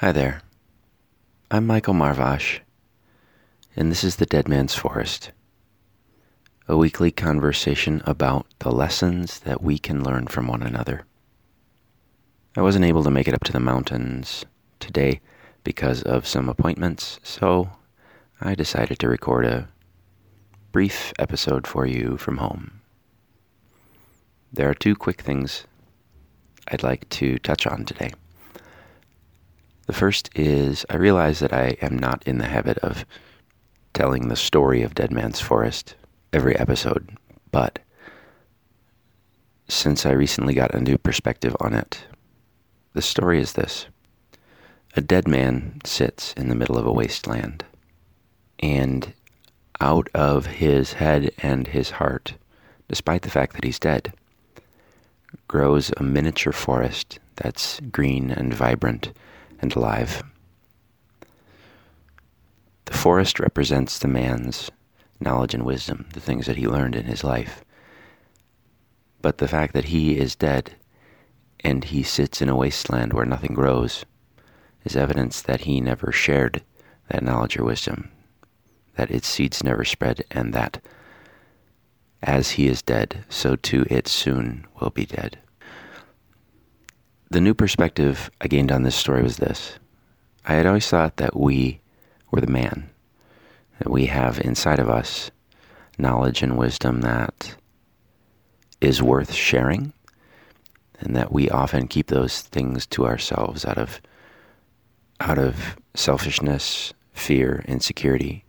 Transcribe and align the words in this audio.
Hi 0.00 0.12
there. 0.12 0.42
I'm 1.50 1.66
Michael 1.66 1.92
Marvash, 1.92 2.60
and 3.74 3.90
this 3.90 4.04
is 4.04 4.14
The 4.14 4.26
Dead 4.26 4.46
Man's 4.46 4.76
Forest, 4.76 5.32
a 6.68 6.76
weekly 6.76 7.10
conversation 7.10 8.00
about 8.06 8.46
the 8.60 8.70
lessons 8.70 9.40
that 9.40 9.60
we 9.60 9.76
can 9.76 10.04
learn 10.04 10.28
from 10.28 10.46
one 10.46 10.62
another. 10.62 11.04
I 12.56 12.62
wasn't 12.62 12.84
able 12.84 13.02
to 13.02 13.10
make 13.10 13.26
it 13.26 13.34
up 13.34 13.42
to 13.42 13.52
the 13.52 13.58
mountains 13.58 14.44
today 14.78 15.20
because 15.64 16.04
of 16.04 16.28
some 16.28 16.48
appointments, 16.48 17.18
so 17.24 17.68
I 18.40 18.54
decided 18.54 19.00
to 19.00 19.08
record 19.08 19.46
a 19.46 19.66
brief 20.70 21.12
episode 21.18 21.66
for 21.66 21.86
you 21.86 22.16
from 22.18 22.36
home. 22.36 22.82
There 24.52 24.70
are 24.70 24.74
two 24.74 24.94
quick 24.94 25.22
things 25.22 25.66
I'd 26.68 26.84
like 26.84 27.08
to 27.08 27.40
touch 27.40 27.66
on 27.66 27.84
today. 27.84 28.12
The 29.88 29.94
first 29.94 30.28
is 30.34 30.84
I 30.90 30.96
realize 30.96 31.38
that 31.38 31.54
I 31.54 31.78
am 31.80 31.98
not 31.98 32.22
in 32.26 32.36
the 32.36 32.44
habit 32.44 32.76
of 32.80 33.06
telling 33.94 34.28
the 34.28 34.36
story 34.36 34.82
of 34.82 34.94
Dead 34.94 35.10
Man's 35.10 35.40
Forest 35.40 35.94
every 36.30 36.54
episode, 36.58 37.16
but 37.50 37.78
since 39.66 40.04
I 40.04 40.10
recently 40.10 40.52
got 40.52 40.74
a 40.74 40.80
new 40.80 40.98
perspective 40.98 41.56
on 41.58 41.72
it, 41.72 42.04
the 42.92 43.00
story 43.00 43.40
is 43.40 43.54
this. 43.54 43.86
A 44.94 45.00
dead 45.00 45.26
man 45.26 45.80
sits 45.86 46.34
in 46.34 46.50
the 46.50 46.54
middle 46.54 46.76
of 46.76 46.86
a 46.86 46.92
wasteland, 46.92 47.64
and 48.60 49.14
out 49.80 50.10
of 50.12 50.44
his 50.44 50.92
head 50.92 51.30
and 51.38 51.66
his 51.66 51.92
heart, 51.92 52.34
despite 52.88 53.22
the 53.22 53.30
fact 53.30 53.54
that 53.54 53.64
he's 53.64 53.78
dead, 53.78 54.12
grows 55.48 55.90
a 55.96 56.02
miniature 56.02 56.52
forest 56.52 57.18
that's 57.36 57.80
green 57.90 58.30
and 58.30 58.52
vibrant 58.52 59.12
and 59.60 59.74
alive. 59.74 60.22
The 62.84 62.96
forest 62.96 63.38
represents 63.38 63.98
the 63.98 64.08
man's 64.08 64.70
knowledge 65.20 65.54
and 65.54 65.64
wisdom, 65.64 66.06
the 66.14 66.20
things 66.20 66.46
that 66.46 66.56
he 66.56 66.66
learned 66.66 66.96
in 66.96 67.04
his 67.04 67.24
life. 67.24 67.64
But 69.20 69.38
the 69.38 69.48
fact 69.48 69.74
that 69.74 69.86
he 69.86 70.16
is 70.16 70.36
dead 70.36 70.76
and 71.60 71.84
he 71.84 72.02
sits 72.02 72.40
in 72.40 72.48
a 72.48 72.56
wasteland 72.56 73.12
where 73.12 73.26
nothing 73.26 73.54
grows 73.54 74.04
is 74.84 74.96
evidence 74.96 75.42
that 75.42 75.62
he 75.62 75.80
never 75.80 76.12
shared 76.12 76.62
that 77.08 77.22
knowledge 77.22 77.58
or 77.58 77.64
wisdom, 77.64 78.10
that 78.96 79.10
its 79.10 79.26
seeds 79.26 79.64
never 79.64 79.84
spread, 79.84 80.24
and 80.30 80.54
that 80.54 80.80
as 82.22 82.52
he 82.52 82.68
is 82.68 82.82
dead, 82.82 83.24
so 83.28 83.56
too 83.56 83.86
it 83.90 84.08
soon 84.08 84.66
will 84.80 84.90
be 84.90 85.06
dead. 85.06 85.38
The 87.30 87.42
new 87.42 87.52
perspective 87.52 88.30
I 88.40 88.48
gained 88.48 88.72
on 88.72 88.84
this 88.84 88.96
story 88.96 89.22
was 89.22 89.36
this. 89.36 89.78
I 90.46 90.54
had 90.54 90.64
always 90.64 90.88
thought 90.88 91.18
that 91.18 91.36
we 91.36 91.80
were 92.30 92.40
the 92.40 92.46
man, 92.46 92.88
that 93.78 93.90
we 93.90 94.06
have 94.06 94.40
inside 94.40 94.78
of 94.78 94.88
us 94.88 95.30
knowledge 95.98 96.42
and 96.42 96.56
wisdom 96.56 97.02
that 97.02 97.54
is 98.80 99.02
worth 99.02 99.34
sharing, 99.34 99.92
and 101.00 101.14
that 101.16 101.30
we 101.30 101.50
often 101.50 101.86
keep 101.86 102.06
those 102.06 102.40
things 102.40 102.86
to 102.86 103.06
ourselves 103.06 103.66
out 103.66 103.76
of 103.76 104.00
out 105.20 105.38
of 105.38 105.76
selfishness, 105.94 106.94
fear, 107.12 107.62
insecurity, 107.68 108.44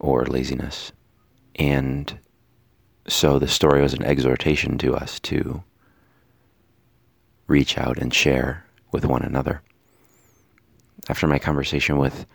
or 0.00 0.26
laziness. 0.26 0.90
And 1.54 2.18
so 3.06 3.38
the 3.38 3.46
story 3.46 3.82
was 3.82 3.94
an 3.94 4.02
exhortation 4.02 4.78
to 4.78 4.96
us 4.96 5.20
to 5.20 5.62
reach 7.46 7.78
out 7.78 7.98
and 7.98 8.12
share 8.12 8.64
with 8.92 9.04
one 9.04 9.22
another. 9.22 9.62
After 11.08 11.26
my 11.26 11.38
conversation 11.38 11.98
with 11.98 12.26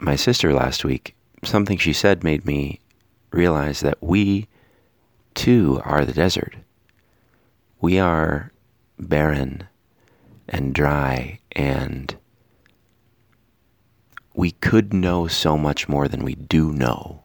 my 0.00 0.16
sister 0.16 0.52
last 0.52 0.84
week, 0.84 1.14
something 1.44 1.78
she 1.78 1.92
said 1.92 2.22
made 2.22 2.44
me 2.44 2.80
realize 3.30 3.80
that 3.80 4.02
we 4.02 4.48
too 5.34 5.80
are 5.84 6.04
the 6.04 6.12
desert. 6.12 6.56
We 7.80 7.98
are 7.98 8.52
barren 8.98 9.68
and 10.48 10.74
dry, 10.74 11.38
and 11.52 12.16
we 14.34 14.52
could 14.52 14.92
know 14.92 15.26
so 15.26 15.56
much 15.56 15.88
more 15.88 16.08
than 16.08 16.24
we 16.24 16.34
do 16.34 16.72
know. 16.72 17.22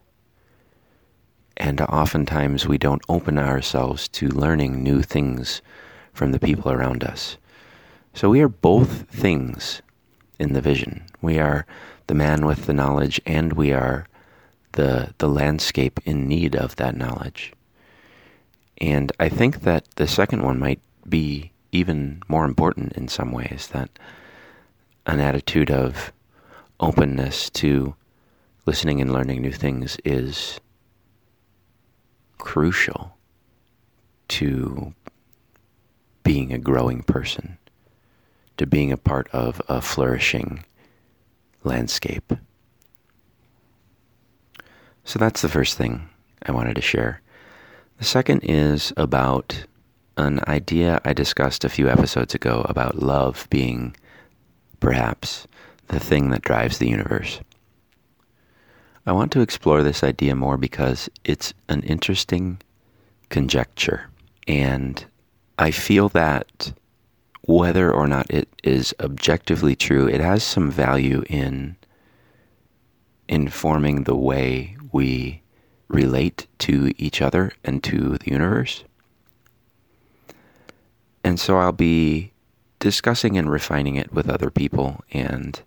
And 1.58 1.82
oftentimes 1.82 2.68
we 2.68 2.78
don't 2.78 3.04
open 3.08 3.38
ourselves 3.38 4.08
to 4.10 4.28
learning 4.28 4.84
new 4.84 5.02
things 5.02 5.62
from 6.14 6.32
the 6.32 6.40
people 6.40 6.72
around 6.72 7.04
us. 7.04 7.38
So 8.14 8.30
we 8.30 8.42
are 8.42 8.48
both 8.48 9.10
things 9.10 9.82
in 10.40 10.54
the 10.54 10.62
vision. 10.62 11.04
We 11.22 11.40
are 11.40 11.66
the 12.08 12.14
man 12.14 12.46
with 12.46 12.66
the 12.66 12.74
knowledge, 12.74 13.20
and 13.26 13.54
we 13.54 13.72
are 13.72 14.08
the, 14.74 15.14
the 15.18 15.28
landscape 15.28 16.00
in 16.06 16.28
need 16.28 16.56
of 16.56 16.76
that 16.76 16.96
knowledge. 16.96 17.54
And 18.80 19.12
I 19.20 19.30
think 19.30 19.62
that 19.62 19.88
the 19.96 20.08
second 20.08 20.44
one 20.44 20.60
might 20.60 20.82
be 21.08 21.52
even 21.72 22.22
more 22.28 22.46
important 22.46 22.94
in 22.94 23.08
some 23.08 23.32
ways 23.32 23.70
that 23.74 23.90
an 25.06 25.20
attitude 25.20 25.72
of 25.72 26.12
openness 26.80 27.50
to 27.50 27.96
listening 28.66 29.02
and 29.02 29.12
learning 29.12 29.42
new 29.42 29.52
things 29.52 29.98
is 30.06 30.60
crucial 32.38 33.18
to 34.28 34.94
being 36.24 36.52
a 36.54 36.58
growing 36.58 37.04
person, 37.04 37.58
to 38.58 38.66
being 38.66 38.92
a 38.92 38.98
part 38.98 39.28
of 39.30 39.62
a 39.68 39.82
flourishing 39.82 40.64
landscape. 41.64 42.34
So 45.04 45.20
that's 45.20 45.42
the 45.42 45.50
first 45.50 45.78
thing 45.78 46.10
I 46.44 46.52
wanted 46.52 46.76
to 46.76 46.82
share. 46.82 47.22
The 47.98 48.06
second 48.06 48.42
is 48.44 48.94
about 48.98 49.66
an 50.18 50.40
idea 50.48 51.02
I 51.04 51.14
discussed 51.14 51.64
a 51.64 51.70
few 51.70 51.90
episodes 51.90 52.36
ago 52.36 52.66
about 52.70 53.00
love 53.02 53.48
being 53.50 53.96
perhaps 54.80 55.48
the 55.88 56.00
thing 56.00 56.30
that 56.30 56.42
drives 56.42 56.78
the 56.78 56.90
universe. 56.90 57.40
I 59.06 59.12
want 59.12 59.32
to 59.34 59.42
explore 59.42 59.84
this 59.84 60.04
idea 60.04 60.36
more 60.36 60.58
because 60.58 61.10
it's 61.26 61.54
an 61.68 61.84
interesting 61.84 62.62
conjecture 63.30 64.10
and 64.48 65.06
I 65.58 65.72
feel 65.72 66.10
that 66.10 66.74
whether 67.42 67.92
or 67.92 68.08
not 68.08 68.30
it 68.32 68.50
is 68.64 68.94
objectively 69.00 69.76
true, 69.76 70.08
it 70.08 70.22
has 70.22 70.44
some 70.44 70.72
value 70.72 71.24
in 71.30 71.76
informing 73.28 74.04
the 74.04 74.16
way 74.16 74.78
we 74.92 75.42
relate 75.88 76.48
to 76.60 76.92
each 76.98 77.22
other 77.22 77.52
and 77.64 77.84
to 77.84 78.18
the 78.18 78.32
universe. 78.32 78.84
And 81.24 81.40
so 81.40 81.58
I'll 81.58 81.72
be 81.72 82.32
discussing 82.80 83.38
and 83.38 83.50
refining 83.50 83.96
it 83.96 84.12
with 84.12 84.30
other 84.30 84.50
people. 84.50 85.04
And 85.12 85.62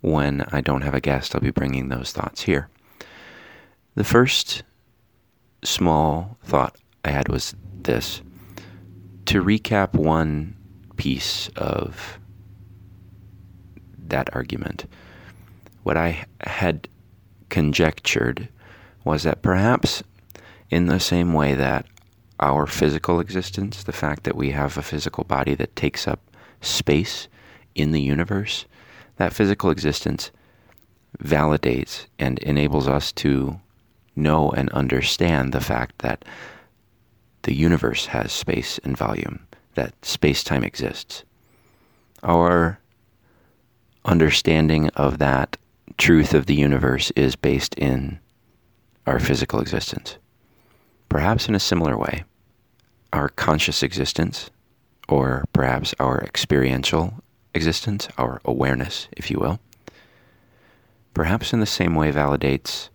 when 0.00 0.42
I 0.52 0.60
don't 0.60 0.82
have 0.82 0.94
a 0.94 1.00
guest, 1.00 1.34
I'll 1.34 1.40
be 1.40 1.50
bringing 1.50 1.88
those 1.88 2.12
thoughts 2.12 2.42
here. 2.42 2.68
The 3.94 4.04
first 4.04 4.62
small 5.64 6.36
thought 6.44 6.76
I 7.04 7.10
had 7.10 7.28
was 7.28 7.54
this 7.82 8.22
to 9.32 9.42
recap 9.42 9.94
one 9.94 10.54
piece 10.96 11.48
of 11.56 12.18
that 13.96 14.28
argument, 14.34 14.84
what 15.84 15.96
I 15.96 16.26
had 16.42 16.86
conjectured 17.48 18.50
was 19.04 19.22
that 19.22 19.40
perhaps 19.40 20.02
in 20.68 20.84
the 20.84 21.00
same 21.00 21.32
way 21.32 21.54
that 21.54 21.86
our 22.40 22.66
physical 22.66 23.20
existence, 23.20 23.84
the 23.84 23.90
fact 23.90 24.24
that 24.24 24.36
we 24.36 24.50
have 24.50 24.76
a 24.76 24.82
physical 24.82 25.24
body 25.24 25.54
that 25.54 25.74
takes 25.76 26.06
up 26.06 26.20
space 26.60 27.26
in 27.74 27.92
the 27.92 28.02
universe, 28.02 28.66
that 29.16 29.32
physical 29.32 29.70
existence 29.70 30.30
validates 31.24 32.04
and 32.18 32.38
enables 32.40 32.86
us 32.86 33.10
to 33.12 33.58
know 34.14 34.50
and 34.50 34.68
understand 34.72 35.54
the 35.54 35.60
fact 35.62 36.00
that 36.00 36.22
the 37.42 37.54
universe 37.54 38.06
has 38.06 38.32
space 38.32 38.78
and 38.84 38.96
volume, 38.96 39.46
that 39.74 39.92
space 40.04 40.44
time 40.44 40.64
exists. 40.64 41.24
Our 42.22 42.78
understanding 44.04 44.88
of 44.90 45.18
that 45.18 45.56
truth 45.98 46.34
of 46.34 46.46
the 46.46 46.54
universe 46.54 47.10
is 47.12 47.36
based 47.36 47.74
in 47.74 48.18
our 49.06 49.18
physical 49.18 49.60
existence. 49.60 50.16
Perhaps 51.08 51.48
in 51.48 51.54
a 51.54 51.60
similar 51.60 51.96
way, 51.96 52.24
our 53.12 53.28
conscious 53.28 53.82
existence, 53.82 54.50
or 55.08 55.44
perhaps 55.52 55.94
our 56.00 56.20
experiential 56.22 57.14
existence, 57.54 58.08
our 58.16 58.40
awareness, 58.44 59.08
if 59.12 59.30
you 59.30 59.38
will, 59.38 59.60
perhaps 61.12 61.52
in 61.52 61.60
the 61.60 61.66
same 61.66 61.94
way 61.94 62.10
validates 62.10 62.88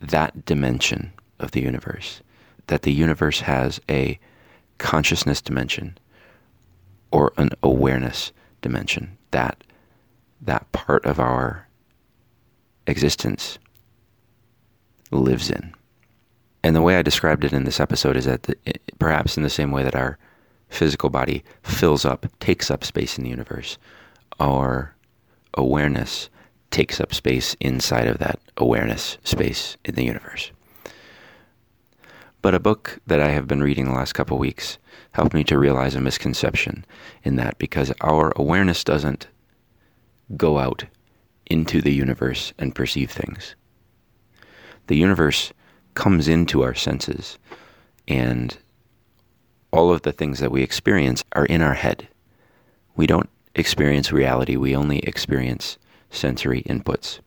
that 0.00 0.44
dimension 0.44 1.12
of 1.38 1.52
the 1.52 1.62
universe 1.62 2.20
that 2.66 2.82
the 2.82 2.92
universe 2.92 3.40
has 3.40 3.80
a 3.88 4.18
consciousness 4.78 5.40
dimension 5.40 5.98
or 7.10 7.32
an 7.36 7.50
awareness 7.62 8.32
dimension, 8.60 9.16
that 9.30 9.62
that 10.40 10.70
part 10.72 11.04
of 11.06 11.18
our 11.18 11.68
existence 12.86 13.58
lives 15.10 15.50
in. 15.50 15.72
And 16.62 16.74
the 16.74 16.82
way 16.82 16.96
I 16.96 17.02
described 17.02 17.44
it 17.44 17.52
in 17.52 17.64
this 17.64 17.80
episode 17.80 18.16
is 18.16 18.24
that 18.24 18.44
the, 18.44 18.56
perhaps 18.98 19.36
in 19.36 19.42
the 19.42 19.50
same 19.50 19.70
way 19.70 19.84
that 19.84 19.94
our 19.94 20.18
physical 20.68 21.10
body 21.10 21.44
fills 21.62 22.04
up, 22.04 22.26
takes 22.40 22.70
up 22.70 22.84
space 22.84 23.16
in 23.16 23.24
the 23.24 23.30
universe, 23.30 23.78
our 24.40 24.94
awareness 25.54 26.28
takes 26.70 27.00
up 27.00 27.14
space 27.14 27.54
inside 27.60 28.08
of 28.08 28.18
that 28.18 28.40
awareness 28.56 29.18
space 29.24 29.76
in 29.84 29.94
the 29.94 30.04
universe. 30.04 30.50
But 32.44 32.54
a 32.54 32.60
book 32.60 32.98
that 33.06 33.20
I 33.20 33.30
have 33.30 33.48
been 33.48 33.62
reading 33.62 33.86
the 33.86 33.94
last 33.94 34.12
couple 34.12 34.36
weeks 34.36 34.76
helped 35.12 35.32
me 35.32 35.44
to 35.44 35.58
realize 35.58 35.94
a 35.94 36.00
misconception 36.02 36.84
in 37.22 37.36
that 37.36 37.56
because 37.56 37.90
our 38.02 38.34
awareness 38.36 38.84
doesn't 38.84 39.28
go 40.36 40.58
out 40.58 40.84
into 41.46 41.80
the 41.80 41.94
universe 41.94 42.52
and 42.58 42.74
perceive 42.74 43.10
things. 43.10 43.54
The 44.88 44.96
universe 44.98 45.54
comes 45.94 46.28
into 46.28 46.62
our 46.62 46.74
senses, 46.74 47.38
and 48.06 48.58
all 49.70 49.90
of 49.90 50.02
the 50.02 50.12
things 50.12 50.38
that 50.40 50.52
we 50.52 50.62
experience 50.62 51.24
are 51.32 51.46
in 51.46 51.62
our 51.62 51.72
head. 51.72 52.08
We 52.94 53.06
don't 53.06 53.30
experience 53.54 54.12
reality, 54.12 54.56
we 54.56 54.76
only 54.76 54.98
experience 54.98 55.78
sensory 56.10 56.62
inputs. 56.64 57.20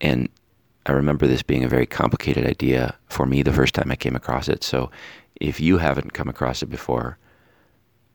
And 0.00 0.30
I 0.86 0.92
remember 0.92 1.26
this 1.26 1.42
being 1.42 1.64
a 1.64 1.68
very 1.68 1.86
complicated 1.86 2.44
idea 2.44 2.96
for 3.08 3.26
me 3.26 3.42
the 3.42 3.52
first 3.52 3.74
time 3.74 3.90
I 3.90 3.96
came 3.96 4.16
across 4.16 4.48
it. 4.48 4.64
So 4.64 4.90
if 5.40 5.60
you 5.60 5.78
haven't 5.78 6.12
come 6.12 6.28
across 6.28 6.62
it 6.62 6.66
before, 6.66 7.18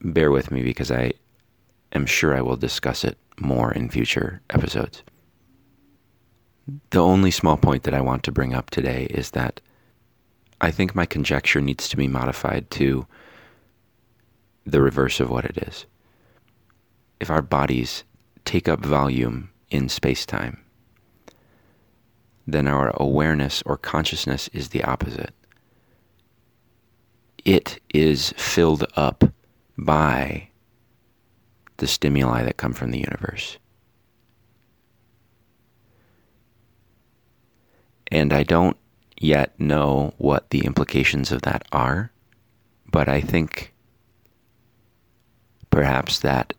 bear 0.02 0.32
with 0.32 0.52
me 0.52 0.64
because 0.64 0.92
I 0.92 1.14
am 1.94 2.06
sure 2.06 2.36
I 2.36 2.42
will 2.42 2.58
discuss 2.58 3.04
it 3.04 3.18
more 3.40 3.72
in 3.72 3.90
future 3.90 4.42
episodes. 4.50 5.04
The 6.90 7.00
only 7.00 7.32
small 7.32 7.56
point 7.56 7.84
that 7.84 7.94
I 7.94 8.02
want 8.02 8.24
to 8.24 8.32
bring 8.32 8.54
up 8.54 8.70
today 8.70 9.06
is 9.06 9.32
that 9.32 9.62
I 10.60 10.72
think 10.72 10.96
my 10.96 11.06
conjecture 11.06 11.62
needs 11.62 11.88
to 11.90 11.98
be 11.98 12.08
modified 12.08 12.70
to 12.72 13.06
the 14.66 14.82
reverse 14.82 15.22
of 15.22 15.30
what 15.30 15.46
it 15.46 15.58
is. 15.60 15.86
If 17.20 17.30
our 17.30 17.42
bodies 17.42 18.04
take 18.44 18.68
up 18.68 18.86
volume 18.86 19.50
in 19.70 19.88
space 19.88 20.26
time, 20.26 20.62
then 22.48 22.68
our 22.68 22.94
awareness 22.96 23.62
or 23.66 23.78
consciousness 23.78 24.48
is 24.54 24.70
the 24.70 24.84
opposite. 24.84 25.34
It 27.44 27.80
is 27.94 28.34
filled 28.38 28.86
up 28.96 29.24
by 29.78 30.48
the 31.78 31.88
stimuli 31.88 32.44
that 32.44 32.58
come 32.58 32.74
from 32.74 32.92
the 32.92 33.00
universe. 33.00 33.58
And 38.10 38.32
I 38.32 38.44
don't 38.44 38.78
yet 39.20 39.60
know 39.60 40.14
what 40.18 40.50
the 40.50 40.66
implications 40.66 41.32
of 41.32 41.42
that 41.42 41.66
are, 41.74 42.12
but 42.90 43.10
I 43.10 43.20
think 43.20 43.74
perhaps 45.70 46.20
that 46.20 46.54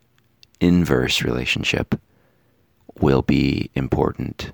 inverse 0.61 1.23
relationship 1.23 1.99
will 2.99 3.23
be 3.23 3.71
important 3.73 4.51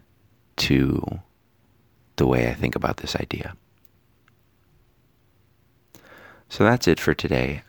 to 0.65 1.19
the 2.15 2.25
way 2.25 2.49
I 2.49 2.55
think 2.55 2.75
about 2.75 2.97
this 2.97 3.15
idea. 3.15 3.55
So 6.49 6.63
that's 6.63 6.87
it 6.87 6.99
for 6.99 7.13
today. 7.13 7.61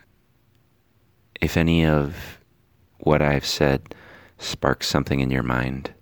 If 1.38 1.58
any 1.58 1.84
of 1.84 2.38
what 2.98 3.20
I've 3.20 3.44
said 3.44 3.94
sparks 4.38 4.86
something 4.86 5.20
in 5.20 5.30
your 5.30 5.42
mind, 5.42 5.92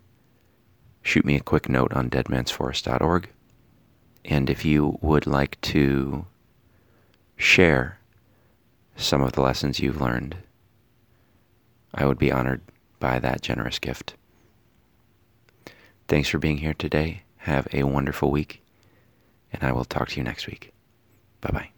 shoot 1.03 1.25
me 1.25 1.35
a 1.35 1.41
quick 1.41 1.69
note 1.69 1.93
on 1.93 2.11
deadmansforest.org. 2.11 3.29
And 4.25 4.49
if 4.49 4.65
you 4.65 4.97
would 5.01 5.27
like 5.27 5.61
to 5.63 6.27
share 7.37 7.99
some 8.95 9.21
of 9.21 9.33
the 9.33 9.43
lessons 9.43 9.81
you've 9.81 10.01
learned, 10.01 10.37
I 11.93 12.07
would 12.07 12.19
be 12.19 12.31
honored 12.31 12.63
by 13.01 13.19
that 13.19 13.43
generous 13.43 13.81
gift. 13.81 14.15
Thanks 16.09 16.29
for 16.29 16.39
being 16.39 16.59
here 16.59 16.75
today. 16.75 17.23
Have 17.39 17.69
a 17.73 17.85
wonderful 17.85 18.31
week, 18.31 18.63
and 19.53 19.63
I 19.63 19.73
will 19.73 19.85
talk 19.85 20.09
to 20.11 20.17
you 20.17 20.25
next 20.25 20.47
week. 20.47 20.73
Bye 21.41 21.51
bye. 21.51 21.74